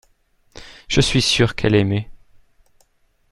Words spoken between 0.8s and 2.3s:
Je suis sûr qu’elle aimait.